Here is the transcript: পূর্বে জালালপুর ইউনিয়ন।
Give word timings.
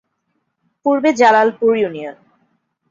পূর্বে 0.85 1.09
জালালপুর 1.13 1.71
ইউনিয়ন। 1.77 2.15